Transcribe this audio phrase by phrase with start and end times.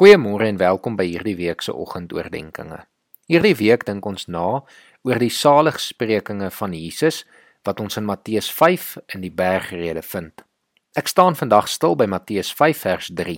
[0.00, 2.86] Goeiemôre en welkom by hierdie week se oggendoordenkings.
[3.28, 4.62] Hierdie week dink ons na
[5.04, 7.18] oor die saligsprekinge van Jesus
[7.68, 10.40] wat ons in Matteus 5 in die bergrede vind.
[10.96, 13.36] Ek staan vandag stil by Matteus 5 vers 3.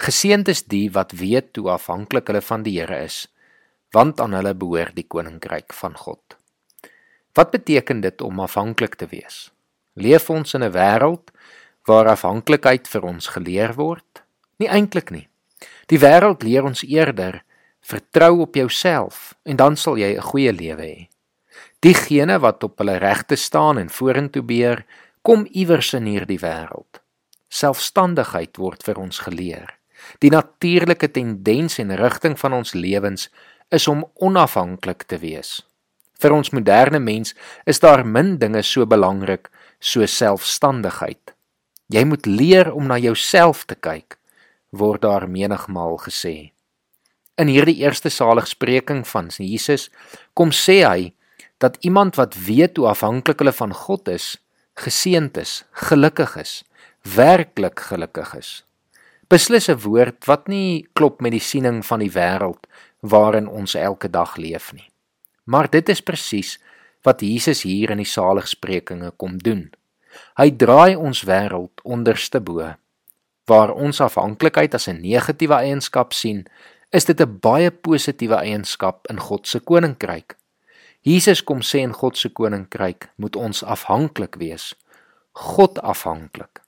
[0.00, 3.26] Geseënd is die wat weet hoe afhanklik hulle van die Here is,
[3.92, 6.40] want aan hulle behoort die koninkryk van God.
[7.36, 9.50] Wat beteken dit om afhanklik te wees?
[9.92, 11.36] Leef ons in 'n wêreld
[11.84, 14.24] waar afhanklikheid vir ons geleer word?
[14.56, 15.28] Nie eintlik nie.
[15.86, 17.42] Die wêreld leer ons eerder
[17.86, 21.08] vertrou op jouself en dan sal jy 'n goeie lewe hê.
[21.80, 24.84] Diegene wat op hulle regte staan en vorentoe beer,
[25.22, 27.00] kom iewers in hierdie wêreld.
[27.48, 29.78] Selfstandigheid word vir ons geleer.
[30.18, 33.30] Die natuurlike tendens en rigting van ons lewens
[33.68, 35.66] is om onafhanklik te wees.
[36.18, 41.34] Vir ons moderne mens is daar min dinge so belangrik so selfstandigheid.
[41.88, 44.18] Jy moet leer om na jouself te kyk
[44.76, 46.52] word daar menigmal gesê.
[47.36, 49.90] In hierdie eerste saligspreking van Jesus
[50.34, 51.12] kom sê hy
[51.60, 54.36] dat iemand wat weet hoe afhanklik hulle van God is,
[54.76, 56.62] geseënd is, gelukkig is,
[57.02, 58.50] werklik gelukkig is.
[59.28, 62.66] Beslis 'n woord wat nie klop met die siening van die wêreld
[63.00, 64.88] waarin ons elke dag leef nie.
[65.44, 66.58] Maar dit is presies
[67.02, 69.70] wat Jesus hier in die saligsprekinge kom doen.
[70.36, 72.74] Hy draai ons wêreld onderste bo
[73.46, 76.46] waar ons afhanklikheid as 'n negatiewe eienskap sien,
[76.90, 80.36] is dit 'n baie positiewe eienskap in God se koninkryk.
[81.02, 84.74] Jesus kom sê in God se koninkryk moet ons afhanklik wees.
[85.32, 86.60] God afhanklik.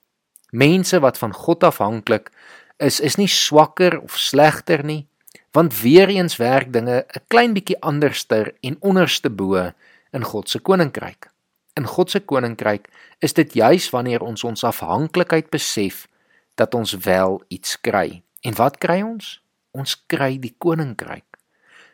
[0.51, 2.31] Mense wat van God afhanklik
[2.77, 5.07] is, is nie swakker of slegter nie,
[5.53, 9.73] want weer eens werk dinge 'n klein bietjie anderster en onderste bo
[10.13, 11.31] in God se koninkryk.
[11.77, 16.07] In God se koninkryk is dit juis wanneer ons ons afhanklikheid besef
[16.59, 18.23] dat ons wel iets kry.
[18.43, 19.39] En wat kry ons?
[19.71, 21.27] Ons kry die koninkryk.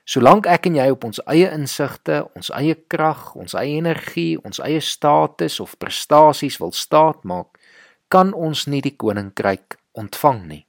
[0.04, 4.60] Solank ek en jy op ons eie insigte, ons eie krag, ons eie energie, ons
[4.64, 7.56] eie status of prestasies wil staatmaak,
[8.12, 10.62] kan ons nie die koninkryk ontvang nie.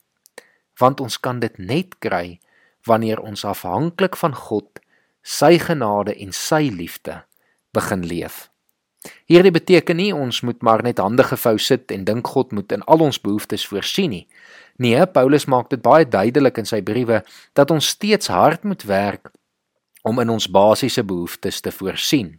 [0.79, 2.39] Want ons kan dit net kry
[2.87, 4.79] wanneer ons afhanklik van God,
[5.25, 7.23] sy genade en sy liefde
[7.75, 8.45] begin leef.
[9.29, 12.83] Hierdie beteken nie ons moet maar net hande gevou sit en dink God moet in
[12.83, 14.25] al ons behoeftes voorsien nie.
[14.77, 17.21] Nee, Paulus maak dit baie duidelik in sy briewe
[17.55, 19.31] dat ons steeds hard moet werk
[20.05, 22.35] om in ons basiese behoeftes te voorsien.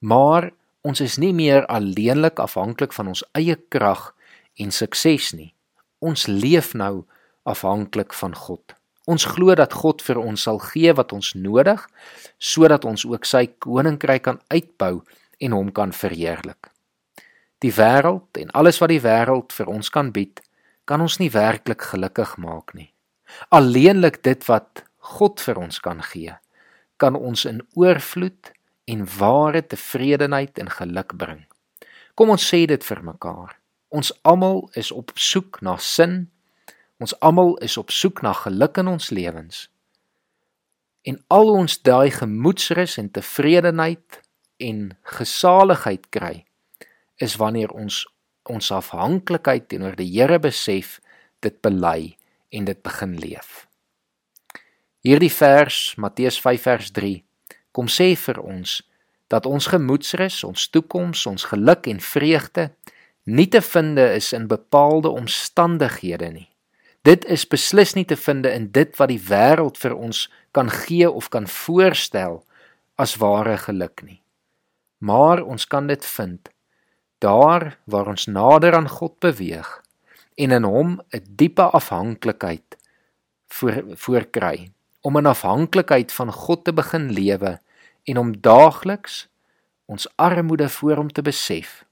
[0.00, 0.50] Maar
[0.82, 4.10] ons is nie meer alleenlik afhanklik van ons eie krag
[4.60, 5.52] en sukses nie.
[6.00, 7.04] Ons leef nou
[7.48, 8.74] afhanklik van God.
[9.08, 11.86] Ons glo dat God vir ons sal gee wat ons nodig
[12.38, 15.00] sodat ons ook sy koninkryk kan uitbou
[15.40, 16.70] en hom kan verheerlik.
[17.60, 20.40] Die wêreld en alles wat die wêreld vir ons kan bied,
[20.84, 22.90] kan ons nie werklik gelukkig maak nie.
[23.54, 24.84] Alleenlik dit wat
[25.16, 26.34] God vir ons kan gee,
[27.00, 28.52] kan ons in oorvloed
[28.90, 31.44] en ware tevredenheid en geluk bring.
[32.14, 33.56] Kom ons sê dit vir mekaar.
[33.90, 36.28] Ons almal is op soek na sin.
[37.00, 39.68] Ons almal is op soek na geluk in ons lewens.
[41.08, 44.20] En al ons daai gemoedsrus en tevredenheid
[44.60, 46.44] en gesaligheid kry
[47.16, 48.04] is wanneer ons
[48.50, 50.98] ons afhanklikheid teenoor die Here besef,
[51.44, 52.16] dit bely
[52.50, 53.66] en dit begin leef.
[55.06, 57.12] Hierdie vers Matteus 5 vers 3
[57.76, 58.80] kom sê vir ons
[59.30, 62.70] dat ons gemoedsrus, ons toekoms, ons geluk en vreugde
[63.30, 66.48] nie te vind is in bepaalde omstandighede nie.
[67.06, 71.08] Dit is beslis nie te vind in dit wat die wêreld vir ons kan gee
[71.08, 72.42] of kan voorstel
[72.98, 74.20] as ware geluk nie
[75.00, 76.50] maar ons kan dit vind.
[77.20, 79.80] Daar waar ons nader aan God beweeg
[80.36, 82.76] en in hom 'n diepe afhanklikheid
[83.48, 87.60] voor voorkry om 'n afhanklikheid van God te begin lewe
[88.04, 89.28] en om daagliks
[89.86, 91.84] ons armoede voor hom te besef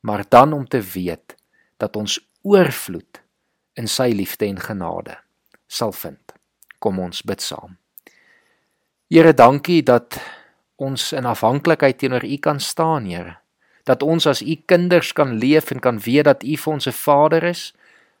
[0.00, 1.36] maar dan om te weet
[1.76, 3.22] dat ons oorvloed
[3.72, 5.18] in sy liefde en genade
[5.66, 6.34] sal vind.
[6.78, 7.76] Kom ons bid saam.
[9.10, 10.18] Here dankie dat
[10.80, 13.36] ons in afhanklikheid teenoor U kan staan, Here.
[13.84, 16.92] Dat ons as U kinders kan leef en kan weet dat U vir ons 'n
[16.92, 17.72] Vader is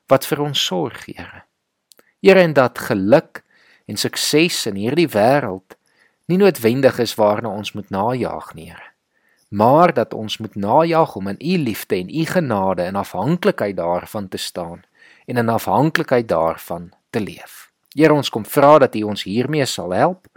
[0.08, 1.42] wat vir ons sorg, Here.
[2.22, 3.42] Here en dat geluk
[3.86, 5.76] en sukses in hierdie wêreld
[6.26, 8.90] nie noodwendig is waarna ons moet najag nie, Here.
[9.50, 14.28] Maar dat ons moet najag om in U liefde en U genade in afhanklikheid daarvan
[14.28, 14.82] te staan
[15.26, 17.70] en in afhanklikheid daarvan te leef.
[17.94, 20.29] Here ons kom vra dat U ons hiermee sal help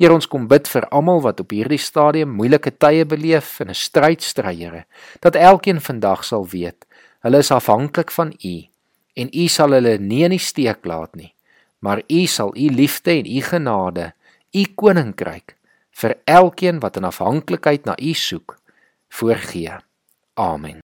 [0.00, 3.74] Here ons kom bid vir almal wat op hierdie stadium moeilike tye beleef en 'n
[3.74, 4.84] stryd stry, Here,
[5.20, 6.84] dat elkeen vandag sal weet,
[7.20, 8.54] hulle is afhanklik van U
[9.16, 11.34] en U sal hulle nie in die steek laat nie,
[11.80, 14.12] maar U sal U liefde en U genade,
[14.54, 15.56] U koninkryk
[15.90, 18.58] vir elkeen wat in afhanklikheid na U soek,
[19.08, 19.78] voorgee.
[20.34, 20.80] Amen.